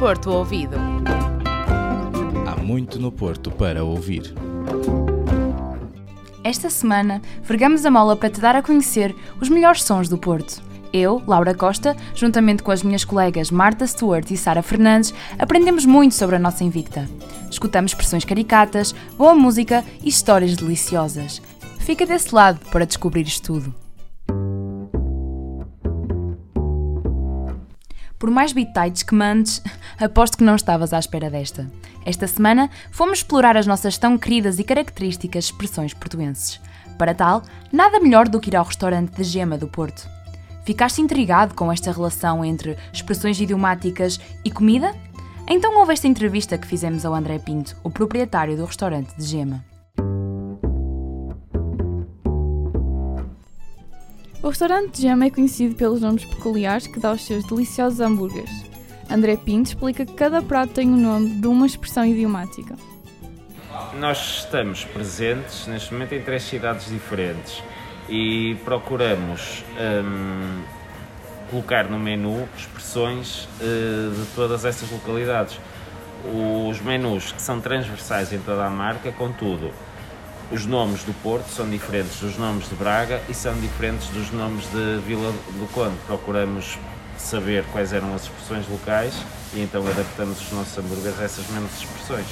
[0.00, 0.78] Porto Ouvido.
[2.46, 4.34] Há muito no Porto para ouvir.
[6.42, 10.62] Esta semana, vergamos a mola para te dar a conhecer os melhores sons do Porto.
[10.90, 16.14] Eu, Laura Costa, juntamente com as minhas colegas Marta Stewart e Sara Fernandes, aprendemos muito
[16.14, 17.06] sobre a nossa Invicta.
[17.50, 21.42] Escutamos expressões caricatas, boa música e histórias deliciosas.
[21.78, 23.74] Fica desse lado para descobrires tudo.
[28.20, 29.62] Por mais bitites que mandes,
[29.98, 31.66] aposto que não estavas à espera desta.
[32.04, 36.60] Esta semana fomos explorar as nossas tão queridas e características expressões portuenses.
[36.98, 37.42] Para tal,
[37.72, 40.06] nada melhor do que ir ao restaurante de Gema do Porto.
[40.66, 44.94] Ficaste intrigado com esta relação entre expressões idiomáticas e comida?
[45.48, 49.69] Então ouve esta entrevista que fizemos ao André Pinto, o proprietário do restaurante de Gema.
[54.42, 58.50] O restaurante Gema é conhecido pelos nomes peculiares que dá aos seus deliciosos hambúrgueres.
[59.10, 62.74] André Pinto explica que cada prato tem o nome de uma expressão idiomática.
[63.98, 67.62] Nós estamos presentes neste momento em três cidades diferentes
[68.08, 70.62] e procuramos hum,
[71.50, 75.60] colocar no menu expressões uh, de todas essas localidades.
[76.70, 79.70] Os menus que são transversais em toda a marca, contudo,
[80.50, 84.64] os nomes do Porto são diferentes dos nomes de Braga e são diferentes dos nomes
[84.70, 85.94] de Vila do Conde.
[86.06, 86.76] Procuramos
[87.16, 89.14] saber quais eram as expressões locais
[89.54, 92.26] e então adaptamos os nossos hambúrgueres a essas mesmas expressões.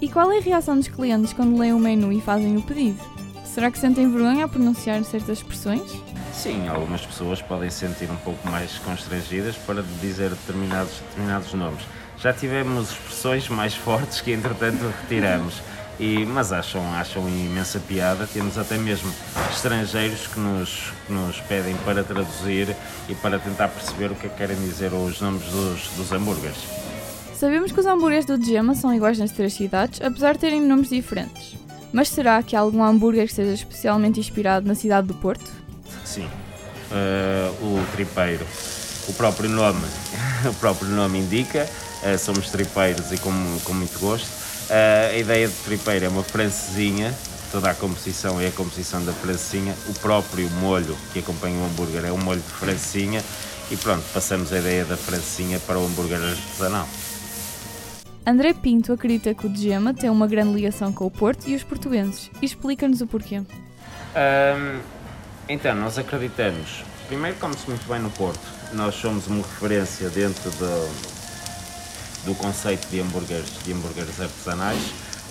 [0.00, 3.00] E qual é a reação dos clientes quando leem o menu e fazem o pedido?
[3.44, 5.92] Será que sentem vergonha a pronunciar certas expressões?
[6.32, 11.84] Sim, algumas pessoas podem sentir um pouco mais constrangidas para dizer determinados, determinados nomes.
[12.18, 15.62] Já tivemos expressões mais fortes que entretanto retiramos.
[15.98, 18.26] E, mas acham, acham imensa piada.
[18.26, 19.12] Temos até mesmo
[19.52, 22.74] estrangeiros que nos, que nos pedem para traduzir
[23.08, 26.58] e para tentar perceber o que é que querem dizer os nomes dos, dos hambúrgueres.
[27.34, 30.88] Sabemos que os hambúrgueres do Gema são iguais nas três cidades, apesar de terem nomes
[30.88, 31.56] diferentes.
[31.92, 35.48] Mas será que há algum hambúrguer que seja especialmente inspirado na cidade do Porto?
[36.04, 36.26] Sim.
[36.90, 38.44] Uh, o tripeiro.
[39.08, 39.82] O próprio nome,
[40.48, 41.68] o próprio nome indica,
[42.02, 43.30] uh, somos tripeiros e com,
[43.64, 47.14] com muito gosto a ideia de tripeiro é uma francesinha,
[47.52, 52.04] toda a composição é a composição da francesinha, o próprio molho que acompanha o hambúrguer
[52.04, 53.22] é um molho de francesinha
[53.70, 56.88] e pronto, passamos a ideia da francesinha para o hambúrguer artesanal.
[58.26, 61.62] André Pinto acredita que o Gema tem uma grande ligação com o Porto e os
[61.62, 62.30] portugueses.
[62.40, 63.38] Explica-nos o porquê.
[63.38, 64.80] Um,
[65.46, 68.40] então, nós acreditamos, primeiro come-se muito bem no Porto.
[68.72, 71.13] Nós somos uma referência dentro do,
[72.24, 74.80] do conceito de hambúrgueres, de hambúrgueres artesanais.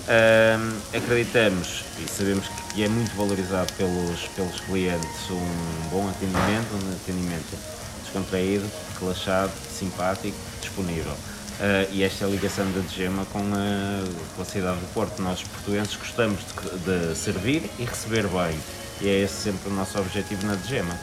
[0.03, 6.91] Um, acreditamos e sabemos que é muito valorizado pelos, pelos clientes um bom atendimento, um
[6.91, 7.57] atendimento
[8.03, 11.13] descontraído, relaxado, simpático, disponível.
[11.13, 15.21] Uh, e esta é a ligação da Degema com a, com a cidade do Porto.
[15.21, 18.59] Nós, portugueses, gostamos de, de servir e receber bem.
[18.99, 20.97] E é esse sempre o nosso objetivo na Degema.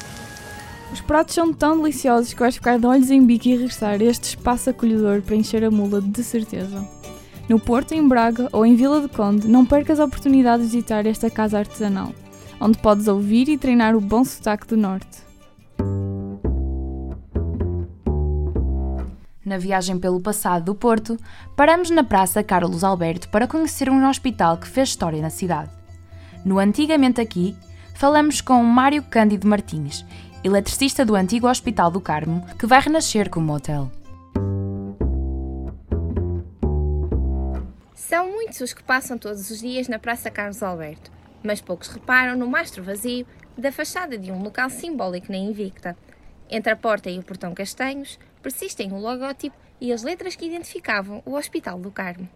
[0.92, 4.24] Os pratos são tão deliciosos que vais ficar de olhos em bico e regressar este
[4.24, 6.84] espaço acolhedor para encher a mula de certeza.
[7.48, 11.06] No Porto, em Braga ou em Vila de Conde, não percas a oportunidade de visitar
[11.06, 12.12] esta casa artesanal,
[12.60, 15.30] onde podes ouvir e treinar o bom sotaque do Norte.
[19.44, 21.16] Na viagem pelo passado do Porto,
[21.56, 25.70] paramos na Praça Carlos Alberto para conhecer um hospital que fez história na cidade.
[26.44, 27.56] No Antigamente Aqui,
[27.96, 30.04] falamos com Mário Cândido Martins,
[30.42, 33.90] eletricista do antigo Hospital do Carmo, que vai renascer como hotel.
[37.94, 41.12] São muitos os que passam todos os dias na Praça Carlos Alberto,
[41.42, 45.96] mas poucos reparam no mastro vazio da fachada de um local simbólico na Invicta.
[46.48, 51.22] Entre a porta e o portão castanhos persistem o logótipo e as letras que identificavam
[51.26, 52.28] o Hospital do Carmo.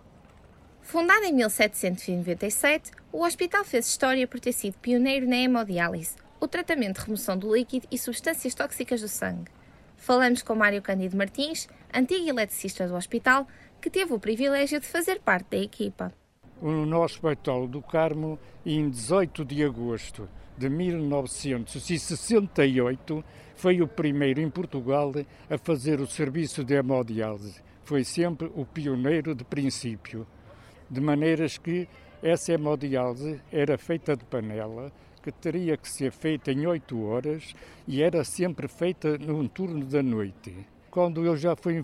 [0.83, 6.15] Fundado em 1797, o hospital fez história por ter sido pioneiro na hemodiálise,
[6.45, 9.51] o tratamento de remoção do líquido e substâncias tóxicas do sangue.
[9.97, 13.49] Falamos com Mário Cândido Martins, antigo eletricista do hospital,
[13.81, 16.13] que teve o privilégio de fazer parte da equipa.
[16.61, 23.25] O nosso Hospital do Carmo, em 18 de agosto de 1968,
[23.57, 25.11] foi o primeiro em Portugal
[25.49, 27.63] a fazer o serviço de hemodiálise.
[27.85, 30.27] Foi sempre o pioneiro de princípio,
[30.91, 31.89] de maneiras que
[32.23, 34.93] essa hemodiálise era feita de panela,
[35.25, 37.55] que teria que ser feita em 8 horas
[37.89, 40.55] e era sempre feita num turno da noite.
[40.91, 41.83] Quando eu já fui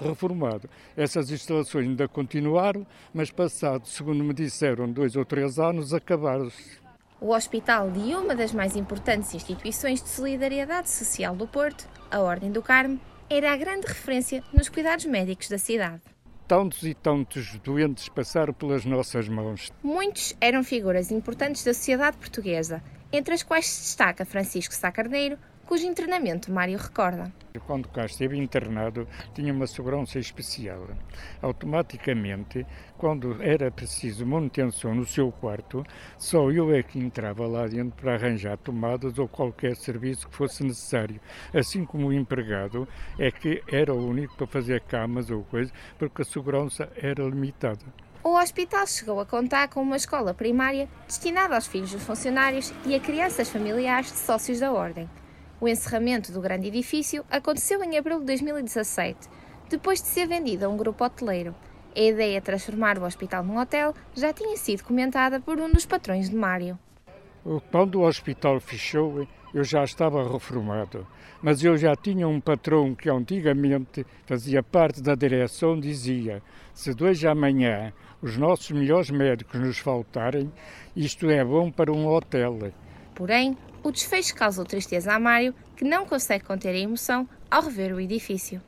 [0.00, 6.78] reformado, essas instalações ainda continuaram, mas passado, segundo me disseram, dois ou três anos, acabaram-se.
[7.20, 12.52] O hospital de uma das mais importantes instituições de solidariedade social do Porto, a Ordem
[12.52, 16.02] do Carmo, era a grande referência nos cuidados médicos da cidade.
[16.48, 19.72] Tantos e tantos doentes passaram pelas nossas mãos.
[19.82, 22.80] Muitos eram figuras importantes da sociedade portuguesa,
[23.12, 27.32] entre as quais se destaca Francisco Sá Carneiro, cujo internamento Mário recorda.
[27.66, 30.86] Quando cá esteve internado, tinha uma segurança especial.
[31.42, 32.64] Automaticamente,
[32.96, 35.84] quando era preciso manutenção no seu quarto,
[36.16, 40.62] só eu é que entrava lá dentro para arranjar tomadas ou qualquer serviço que fosse
[40.62, 41.20] necessário.
[41.52, 42.86] Assim como o empregado
[43.18, 47.84] é que era o único para fazer camas ou coisa, porque a segurança era limitada.
[48.22, 52.94] O hospital chegou a contar com uma escola primária destinada aos filhos dos funcionários e
[52.94, 55.08] a crianças familiares de sócios da Ordem.
[55.58, 59.28] O encerramento do grande edifício aconteceu em abril de 2017,
[59.70, 61.54] depois de ser vendido a um grupo hoteleiro.
[61.96, 65.86] A ideia de transformar o hospital num hotel já tinha sido comentada por um dos
[65.86, 66.78] patrões de Mário.
[67.70, 71.06] Quando o hospital fechou, eu já estava reformado,
[71.40, 76.42] mas eu já tinha um patrão que antigamente fazia parte da direção, dizia:
[76.74, 80.52] se dois amanhã os nossos melhores médicos nos faltarem,
[80.94, 82.58] isto é bom para um hotel.
[83.14, 83.56] Porém,
[83.86, 88.00] o desfecho causou tristeza a Mário, que não consegue conter a emoção ao rever o
[88.00, 88.60] edifício.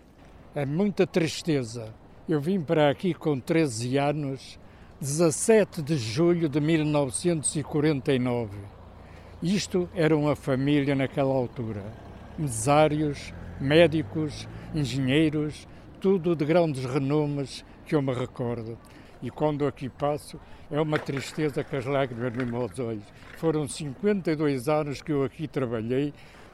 [0.55, 1.93] É muita tristeza.
[2.29, 4.61] Eu vim para aqui com 13 anos,
[5.01, 8.59] 17 de julho de 1949.
[9.43, 11.83] Isto era uma família naquela altura.
[12.39, 15.67] Mesários, médicos, engenheiros,
[16.01, 18.79] tudo de grandes renomes que eu me recordo.
[19.23, 20.39] E quando aqui passo,
[20.71, 23.05] é uma tristeza que as lágrimas me aos olhos.
[23.37, 26.13] Foram 52 anos que eu aqui trabalhei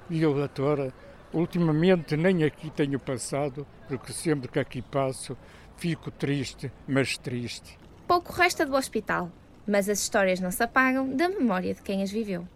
[0.08, 0.92] e eu agora,
[1.32, 5.36] ultimamente, nem aqui tenho passado, porque sempre que aqui passo,
[5.76, 7.78] fico triste, mas triste.
[8.06, 9.30] Pouco resta do hospital,
[9.66, 12.46] mas as histórias não se apagam da memória de quem as viveu.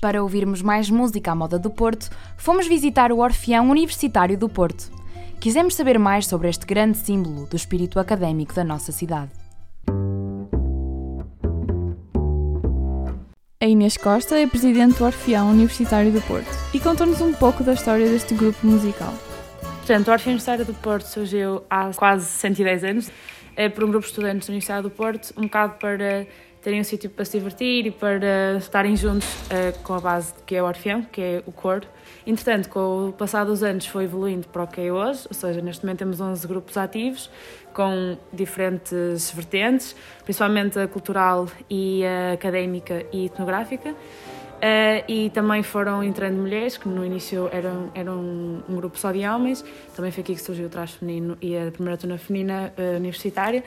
[0.00, 4.90] Para ouvirmos mais música à moda do Porto, fomos visitar o Orfeão Universitário do Porto.
[5.42, 9.32] Quisemos saber mais sobre este grande símbolo do espírito académico da nossa cidade.
[13.60, 17.72] A Inês Costa é presidente do Orfeão Universitário do Porto e contou-nos um pouco da
[17.72, 19.12] história deste grupo musical.
[19.78, 23.10] Portanto, o Orfeão Universitário do Porto surgiu há quase 110 anos
[23.56, 26.24] é por um grupo de estudantes da Universidade do Porto, um bocado para
[26.62, 30.54] terem um sítio para se divertir e para estarem juntos uh, com a base que
[30.54, 31.86] é o Orfeão, que é o coro.
[32.24, 35.60] Entretanto, com o passar dos anos foi evoluindo para o que é hoje, ou seja,
[35.60, 37.28] neste momento temos 11 grupos ativos
[37.74, 43.90] com diferentes vertentes, principalmente a cultural e a académica e etnográfica.
[43.90, 48.20] Uh, e também foram entrando mulheres, que no início eram, eram
[48.68, 49.64] um grupo só de homens,
[49.96, 53.64] também foi aqui que surgiu o traje feminino e a primeira turma feminina uh, universitária.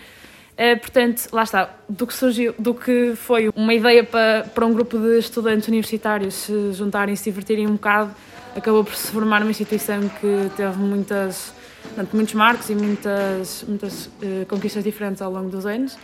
[0.55, 4.73] Uh, portanto, lá está, do que surgiu, do que foi uma ideia para, para um
[4.73, 8.15] grupo de estudantes universitários se juntarem e se divertirem um bocado,
[8.55, 11.53] acabou por se formar uma instituição que teve muitas,
[11.83, 15.97] portanto, muitos marcos e muitas, muitas uh, conquistas diferentes ao longo dos anos.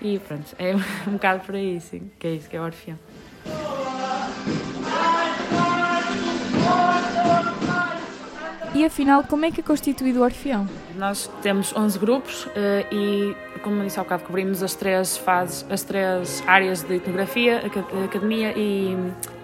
[0.00, 0.74] E pronto, é
[1.06, 2.98] um bocado por aí, sim, que é isso, que é o Orfeão.
[8.72, 10.66] E afinal, como é que é constituído o Orfeão?
[10.96, 12.50] Nós temos 11 grupos uh,
[12.90, 17.62] e, como disse há bocado, cobrimos as três fases, as três áreas de etnografia,
[18.04, 18.96] academia e,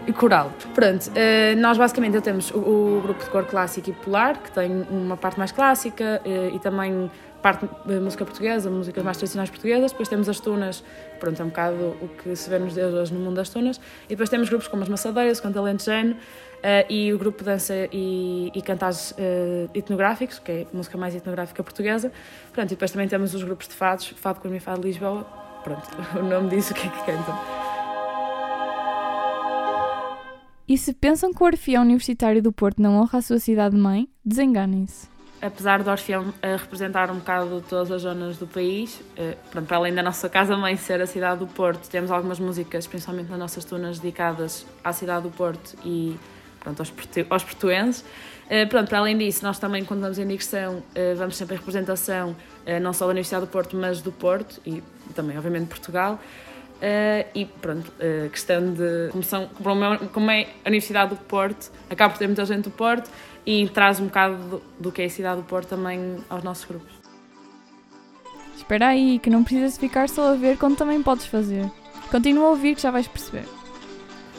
[0.06, 0.52] e coral.
[0.74, 5.16] Pronto, uh, nós basicamente temos o, grupo de cor clássico e popular, que tem uma
[5.16, 7.10] parte mais clássica uh, e também
[7.42, 9.90] parte de música portuguesa, músicas mais tradicionais portuguesas.
[9.90, 10.82] Depois temos as tunas,
[11.20, 13.80] pronto, é um bocado o que se vê nos dias hoje no mundo das tunas.
[14.06, 16.16] E depois temos grupos como as Maçadeiras, Canto Alentejano,
[16.56, 19.14] Uh, e o grupo de dança e, e cantares
[19.74, 22.10] etnográficos, que é música mais etnográfica portuguesa.
[22.50, 25.24] Pronto, e depois também temos os grupos de fados, Fado Coimbra e Fado Lisboa.
[25.62, 25.86] Pronto,
[26.18, 27.65] o nome diz o que é que cantam.
[30.68, 35.08] E se pensam que o Orfeão Universitário do Porto não honra a sua cidade-mãe, desenganem-se.
[35.40, 39.76] Apesar do Orfeão uh, representar um bocado todas as zonas do país, uh, pronto, para
[39.76, 43.64] além da nossa casa-mãe ser a cidade do Porto, temos algumas músicas, principalmente nas nossas
[43.64, 46.16] tunas, dedicadas à cidade do Porto e
[46.58, 46.92] pronto, aos,
[47.30, 48.00] aos portuenses.
[48.46, 50.82] Uh, pronto, para além disso, nós também, quando vamos em digressão,
[51.16, 52.34] vamos sempre em representação,
[52.82, 54.82] não só da Universidade do Porto, mas do Porto e
[55.14, 55.68] também, obviamente, de
[56.80, 57.30] Portugal.
[57.34, 57.92] e pronto,
[58.30, 59.08] questão de.
[59.10, 59.48] Como, são,
[60.12, 63.10] como é a Universidade do Porto, acaba por ter muita gente do Porto
[63.44, 66.64] e traz um bocado do, do que é a cidade do Porto também aos nossos
[66.64, 66.92] grupos.
[68.56, 71.70] Espera aí, que não precisas ficar só a ver quando também podes fazer.
[72.10, 73.44] Continua a ouvir que já vais perceber.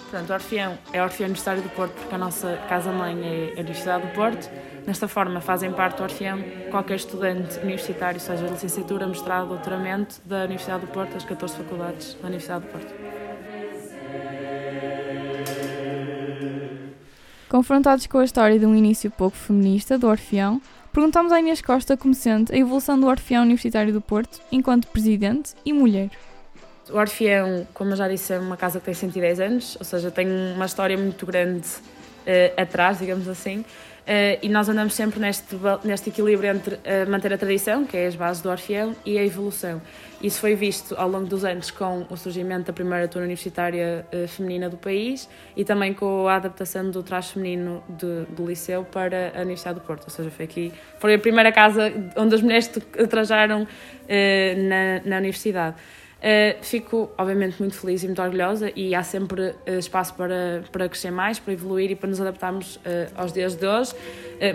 [0.10, 3.60] Portanto, o Orfeão é o Orfeão Universitário do Porto, porque a nossa casa-mãe é a
[3.62, 4.50] Universidade do Porto.
[4.88, 6.42] Desta forma, fazem parte do Orfeão
[6.72, 12.28] qualquer estudante universitário, seja licenciatura, mestrado, doutoramento, da Universidade do Porto, as 14 faculdades da
[12.30, 12.94] Universidade do Porto.
[17.50, 20.62] Confrontados com a história de um início pouco feminista do Orfeão,
[20.94, 25.54] perguntamos à Inês Costa como sente a evolução do Orfeão Universitário do Porto enquanto presidente
[25.66, 26.10] e mulher.
[26.90, 30.10] O Orfeão, como eu já disse, é uma casa que tem 110 anos, ou seja,
[30.10, 30.26] tem
[30.56, 33.66] uma história muito grande uh, atrás, digamos assim,
[34.08, 38.08] uh, e nós andamos sempre neste, neste equilíbrio entre uh, manter a tradição, que é
[38.08, 39.82] as bases do Orfeão, e a evolução.
[40.22, 44.68] Isso foi visto ao longo dos anos com o surgimento da primeira turma universitária feminina
[44.68, 49.42] do país e também com a adaptação do traje feminino de, do liceu para a
[49.42, 52.68] Universidade do Porto, ou seja, foi aqui, foi a primeira casa onde as mulheres
[53.08, 53.68] trajaram
[54.10, 55.76] na, na universidade.
[56.18, 60.90] Uh, fico, obviamente, muito feliz e muito orgulhosa e há sempre uh, espaço para, para
[60.90, 62.80] crescer mais, para evoluir e para nos adaptarmos uh,
[63.16, 63.94] aos dias de hoje.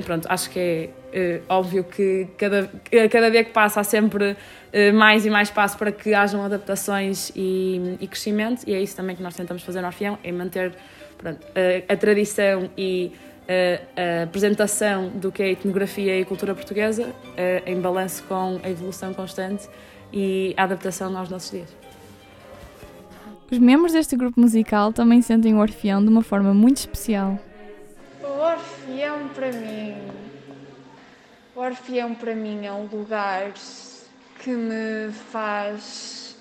[0.05, 2.69] pronto, acho que é óbvio que cada,
[3.11, 4.37] cada dia que passa há sempre
[4.95, 9.15] mais e mais espaço para que hajam adaptações e, e, crescimento e é isso também
[9.15, 10.73] que nós tentamos fazer no Orfeão, é manter
[11.19, 11.47] pronto,
[11.87, 13.13] a tradição e
[13.97, 17.13] a, apresentação do que é a etnografia e a cultura portuguesa
[17.67, 19.69] em balanço com a evolução constante
[20.13, 21.83] e a adaptação aos nossos dias.
[23.51, 27.39] Os membros deste grupo musical também sentem o Orfeão de uma forma muito especial.
[28.23, 29.95] O Orfeão para mim.
[31.55, 33.53] O Orfeão para mim é um lugar
[34.39, 36.37] que me faz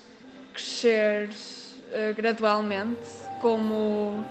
[0.54, 3.00] crescer uh, gradualmente
[3.40, 4.24] como,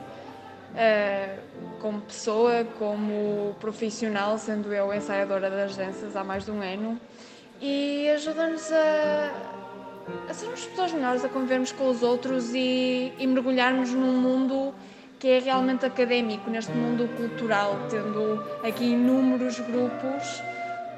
[0.74, 1.40] uh,
[1.80, 7.00] como pessoa, como profissional, sendo eu ensaiadora das danças há mais de um ano
[7.62, 9.32] e ajuda-nos a,
[10.28, 14.74] a sermos pessoas melhores, a convivermos com os outros e, e mergulharmos num mundo
[15.20, 20.42] que é realmente académico, neste mundo cultural, tendo aqui inúmeros grupos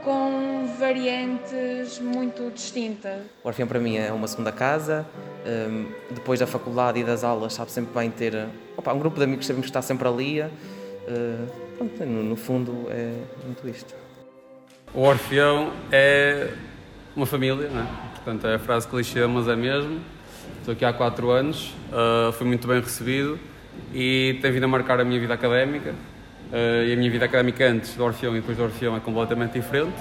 [0.01, 3.21] com variantes muito distintas.
[3.43, 5.05] O Orfeão para mim é uma segunda casa,
[5.45, 9.25] um, depois da faculdade e das aulas sabe sempre bem ter opa, um grupo de
[9.25, 10.41] amigos que sabemos que está sempre ali,
[11.99, 13.13] no, no fundo é
[13.45, 14.02] muito isto.
[14.95, 16.53] O Orfeão é
[17.15, 17.87] uma família, não é?
[18.13, 19.99] Portanto, é a frase clichê, mas é mesmo.
[20.59, 23.39] Estou aqui há quatro anos, uh, fui muito bem recebido
[23.91, 25.95] e tem vindo a marcar a minha vida académica.
[26.51, 29.53] Uh, e a minha vida académica antes do Orfeão e depois do Orfeão é completamente
[29.53, 29.95] diferente.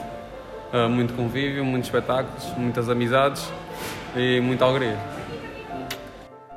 [0.74, 3.50] Uh, muito convívio, muitos espetáculos, muitas amizades
[4.14, 4.98] e muita alegria.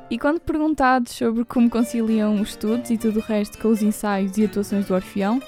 [0.10, 4.38] E quando perguntados sobre como conciliam os estudos e tudo o resto com os ensaios
[4.38, 5.42] e atuações do Orfeão,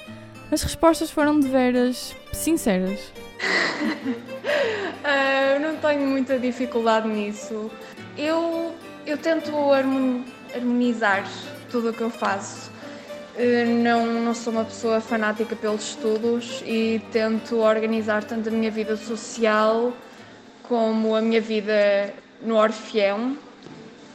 [0.51, 2.99] as respostas foram de veras sinceras.
[5.03, 7.69] uh, não tenho muita dificuldade nisso.
[8.17, 8.73] Eu,
[9.05, 11.27] eu tento harmonizar
[11.69, 12.71] tudo o que eu faço.
[13.35, 18.71] Uh, não, não sou uma pessoa fanática pelos estudos e tento organizar tanto a minha
[18.71, 19.93] vida social
[20.63, 23.37] como a minha vida no Orfeão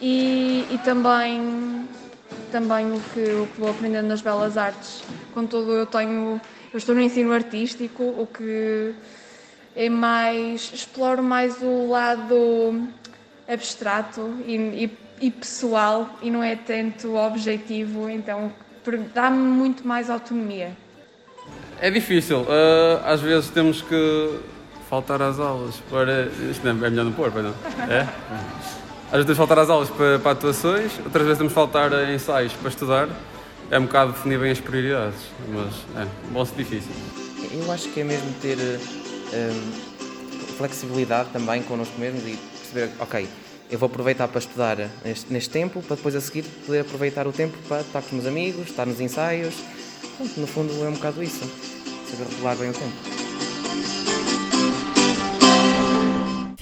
[0.00, 1.88] e, e também
[2.52, 5.02] também o que, o que vou aprendendo nas belas artes.
[5.32, 6.40] Contudo, eu tenho,
[6.72, 8.94] eu estou no ensino artístico, o que
[9.74, 12.86] é mais, exploro mais o lado
[13.48, 18.52] abstrato e, e, e pessoal e não é tanto objetivo, então
[19.14, 20.76] dá-me muito mais autonomia.
[21.80, 24.38] É difícil, uh, às vezes temos que
[24.88, 26.26] faltar às aulas para.
[26.50, 27.54] Isto não é melhor não pôr, não?
[27.90, 28.06] É?
[29.12, 32.70] Às vezes faltar às aulas para, para atuações, outras vezes temos faltar a ensaios para
[32.70, 33.10] estudar.
[33.70, 36.90] É um bocado definir bem as prioridades, mas é, bom se difícil.
[37.52, 43.28] Eu acho que é mesmo ter um, flexibilidade também connosco mesmos e perceber, ok,
[43.70, 47.32] eu vou aproveitar para estudar neste, neste tempo, para depois a seguir poder aproveitar o
[47.32, 49.54] tempo para estar com os meus amigos, estar nos ensaios.
[50.38, 51.44] No fundo é um bocado isso,
[52.10, 53.21] saber regular bem o tempo.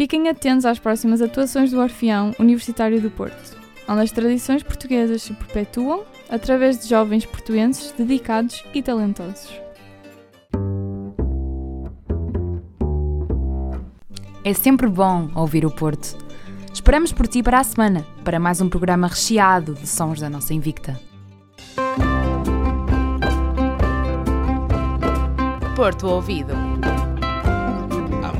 [0.00, 3.54] Fiquem atentos às próximas atuações do Orfeão Universitário do Porto,
[3.87, 9.52] onde as tradições portuguesas se perpetuam através de jovens portuenses dedicados e talentosos.
[14.42, 16.16] É sempre bom ouvir o Porto.
[16.73, 20.54] Esperamos por ti para a semana, para mais um programa recheado de sons da nossa
[20.54, 20.99] Invicta.
[25.76, 26.54] Porto Ouvido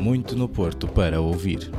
[0.01, 1.71] muito no Porto para ouvir.